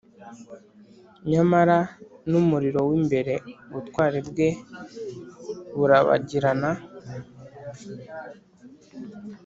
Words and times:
nyamara 1.31 1.77
n'umuriro 2.29 2.79
w'imbere 2.89 3.33
ubutwari 3.69 4.19
bwe 4.29 4.47
burabagirana; 5.77 6.69